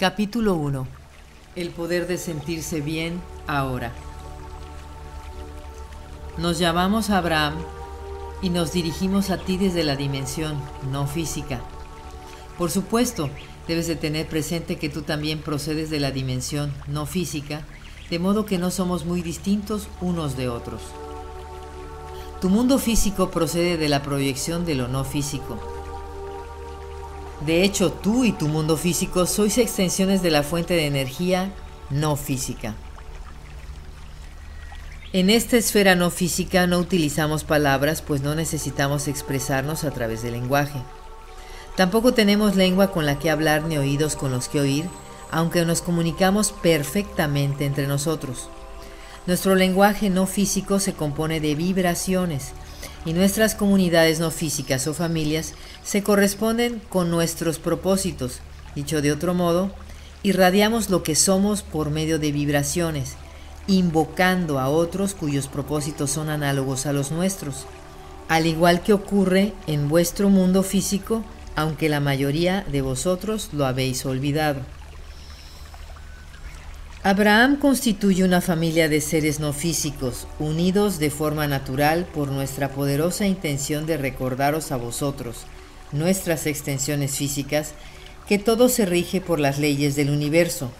[0.00, 0.86] Capítulo 1.
[1.56, 3.92] El poder de sentirse bien ahora.
[6.38, 7.52] Nos llamamos Abraham
[8.40, 10.58] y nos dirigimos a ti desde la dimensión
[10.90, 11.60] no física.
[12.56, 13.28] Por supuesto,
[13.68, 17.66] debes de tener presente que tú también procedes de la dimensión no física,
[18.08, 20.80] de modo que no somos muy distintos unos de otros.
[22.40, 25.79] Tu mundo físico procede de la proyección de lo no físico.
[27.46, 31.50] De hecho, tú y tu mundo físico sois extensiones de la fuente de energía
[31.88, 32.74] no física.
[35.12, 40.32] En esta esfera no física no utilizamos palabras, pues no necesitamos expresarnos a través del
[40.32, 40.80] lenguaje.
[41.76, 44.84] Tampoco tenemos lengua con la que hablar ni oídos con los que oír,
[45.30, 48.50] aunque nos comunicamos perfectamente entre nosotros.
[49.26, 52.52] Nuestro lenguaje no físico se compone de vibraciones
[53.04, 58.40] y nuestras comunidades no físicas o familias se corresponden con nuestros propósitos.
[58.74, 59.70] Dicho de otro modo,
[60.22, 63.16] irradiamos lo que somos por medio de vibraciones
[63.70, 67.66] invocando a otros cuyos propósitos son análogos a los nuestros,
[68.28, 71.22] al igual que ocurre en vuestro mundo físico,
[71.56, 74.60] aunque la mayoría de vosotros lo habéis olvidado.
[77.02, 83.26] Abraham constituye una familia de seres no físicos, unidos de forma natural por nuestra poderosa
[83.26, 85.46] intención de recordaros a vosotros,
[85.92, 87.72] nuestras extensiones físicas,
[88.28, 90.70] que todo se rige por las leyes del universo,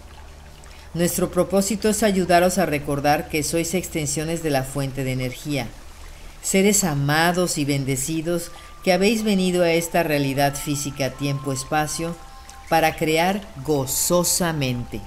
[0.93, 5.69] nuestro propósito es ayudaros a recordar que sois extensiones de la fuente de energía,
[6.43, 8.51] seres amados y bendecidos
[8.83, 12.17] que habéis venido a esta realidad física tiempo-espacio
[12.69, 15.01] para crear gozosamente.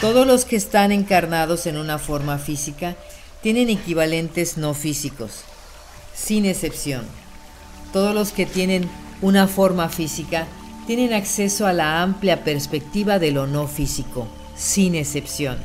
[0.00, 2.96] Todos los que están encarnados en una forma física
[3.42, 5.42] tienen equivalentes no físicos,
[6.14, 7.02] sin excepción.
[7.92, 8.88] Todos los que tienen
[9.20, 10.46] una forma física
[10.86, 14.26] tienen acceso a la amplia perspectiva de lo no físico
[14.56, 15.58] sin excepción.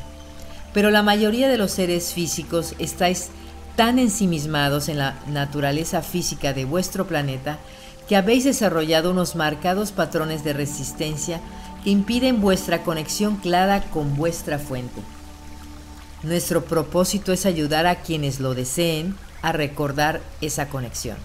[0.72, 3.28] Pero la mayoría de los seres físicos estáis
[3.76, 7.58] tan ensimismados en la naturaleza física de vuestro planeta
[8.08, 11.40] que habéis desarrollado unos marcados patrones de resistencia
[11.90, 15.00] impiden vuestra conexión clara con vuestra fuente.
[16.22, 21.16] Nuestro propósito es ayudar a quienes lo deseen a recordar esa conexión.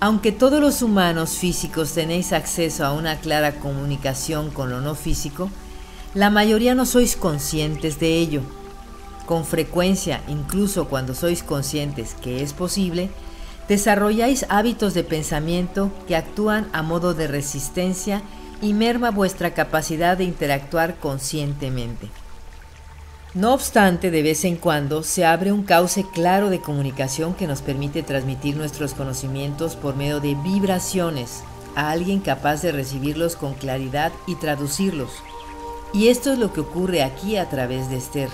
[0.00, 5.50] Aunque todos los humanos físicos tenéis acceso a una clara comunicación con lo no físico,
[6.14, 8.42] la mayoría no sois conscientes de ello.
[9.26, 13.08] Con frecuencia, incluso cuando sois conscientes que es posible,
[13.68, 18.22] desarrolláis hábitos de pensamiento que actúan a modo de resistencia
[18.64, 22.08] y merma vuestra capacidad de interactuar conscientemente.
[23.34, 27.60] No obstante, de vez en cuando se abre un cauce claro de comunicación que nos
[27.60, 31.42] permite transmitir nuestros conocimientos por medio de vibraciones
[31.74, 35.10] a alguien capaz de recibirlos con claridad y traducirlos.
[35.92, 38.30] Y esto es lo que ocurre aquí a través de Esther.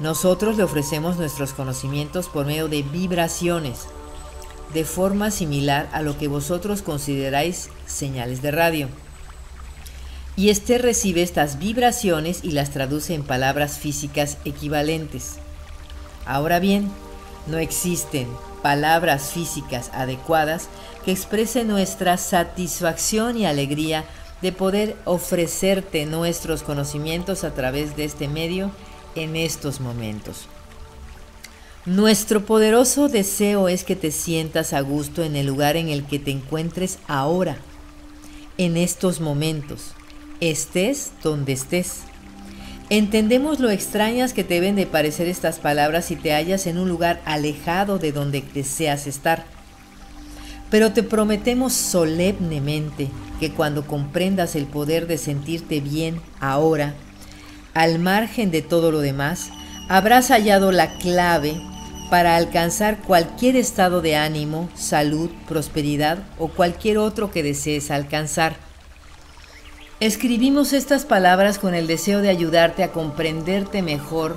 [0.00, 3.86] Nosotros le ofrecemos nuestros conocimientos por medio de vibraciones,
[4.74, 8.88] de forma similar a lo que vosotros consideráis señales de radio.
[10.34, 15.36] Y Esther recibe estas vibraciones y las traduce en palabras físicas equivalentes.
[16.24, 16.90] Ahora bien,
[17.46, 18.28] no existen
[18.62, 20.68] palabras físicas adecuadas
[21.04, 24.04] que expresen nuestra satisfacción y alegría
[24.40, 28.70] de poder ofrecerte nuestros conocimientos a través de este medio
[29.14, 30.46] en estos momentos.
[31.84, 36.20] Nuestro poderoso deseo es que te sientas a gusto en el lugar en el que
[36.20, 37.56] te encuentres ahora,
[38.56, 39.86] en estos momentos,
[40.38, 42.02] estés donde estés.
[42.88, 46.88] Entendemos lo extrañas que te deben de parecer estas palabras si te hallas en un
[46.88, 49.44] lugar alejado de donde deseas estar.
[50.70, 53.08] Pero te prometemos solemnemente
[53.40, 56.94] que cuando comprendas el poder de sentirte bien ahora,
[57.74, 59.50] al margen de todo lo demás,
[59.88, 61.60] habrás hallado la clave
[62.12, 68.56] para alcanzar cualquier estado de ánimo, salud, prosperidad o cualquier otro que desees alcanzar.
[69.98, 74.36] Escribimos estas palabras con el deseo de ayudarte a comprenderte mejor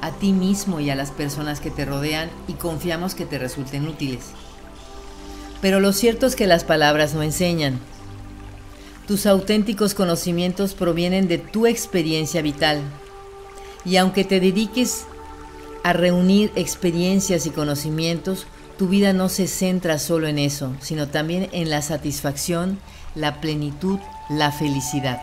[0.00, 3.86] a ti mismo y a las personas que te rodean y confiamos que te resulten
[3.86, 4.24] útiles.
[5.60, 7.78] Pero lo cierto es que las palabras no enseñan,
[9.06, 12.80] tus auténticos conocimientos provienen de tu experiencia vital.
[13.84, 15.06] Y aunque te dediques
[15.84, 18.46] a reunir experiencias y conocimientos,
[18.78, 22.80] tu vida no se centra solo en eso, sino también en la satisfacción,
[23.14, 25.22] la plenitud, la felicidad.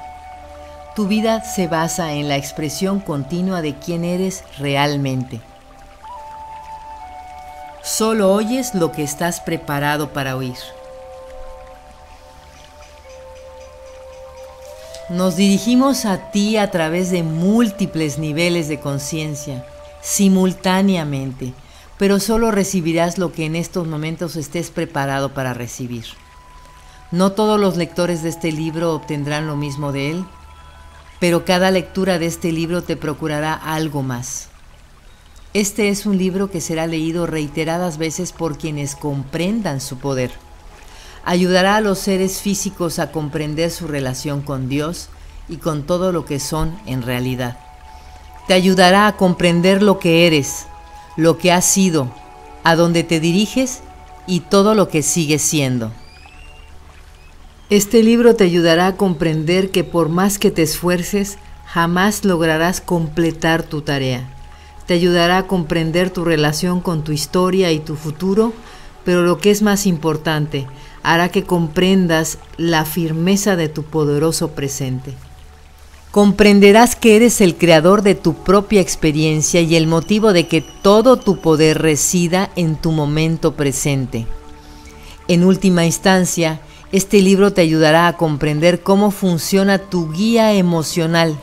[0.96, 5.42] Tu vida se basa en la expresión continua de quién eres realmente.
[7.84, 10.58] Solo oyes lo que estás preparado para oír.
[15.10, 19.66] Nos dirigimos a ti a través de múltiples niveles de conciencia,
[20.02, 21.54] simultáneamente,
[21.98, 26.06] pero solo recibirás lo que en estos momentos estés preparado para recibir.
[27.12, 30.26] No todos los lectores de este libro obtendrán lo mismo de él,
[31.20, 34.50] pero cada lectura de este libro te procurará algo más.
[35.54, 40.32] Este es un libro que será leído reiteradas veces por quienes comprendan su poder
[41.24, 45.10] ayudará a los seres físicos a comprender su relación con Dios
[45.48, 47.58] y con todo lo que son en realidad.
[48.48, 50.66] Te ayudará a comprender lo que eres,
[51.16, 52.12] lo que has sido,
[52.64, 53.82] a dónde te diriges
[54.28, 55.92] y todo lo que sigues siendo.
[57.70, 63.64] Este libro te ayudará a comprender que por más que te esfuerces, jamás lograrás completar
[63.64, 64.30] tu tarea.
[64.88, 68.52] Te ayudará a comprender tu relación con tu historia y tu futuro,
[69.06, 70.68] pero lo que es más importante,
[71.02, 75.14] hará que comprendas la firmeza de tu poderoso presente.
[76.12, 81.16] Comprenderás que eres el creador de tu propia experiencia y el motivo de que todo
[81.16, 84.28] tu poder resida en tu momento presente.
[85.30, 86.60] En última instancia,
[86.92, 91.40] este libro te ayudará a comprender cómo funciona tu guía emocional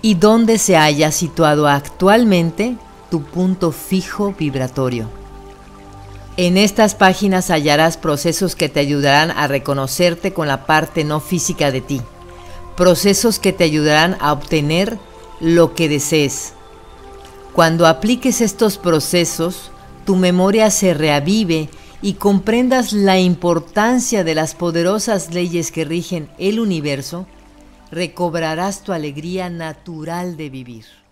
[0.00, 2.78] y dónde se haya situado actualmente
[3.10, 5.10] tu punto fijo vibratorio.
[6.38, 11.70] En estas páginas hallarás procesos que te ayudarán a reconocerte con la parte no física
[11.70, 12.00] de ti,
[12.76, 14.98] procesos que te ayudarán a obtener
[15.40, 16.52] lo que desees.
[17.52, 19.70] Cuando apliques estos procesos,
[20.04, 21.68] tu memoria se reavive
[22.02, 27.26] y comprendas la importancia de las poderosas leyes que rigen el universo,
[27.90, 31.05] recobrarás tu alegría natural de vivir.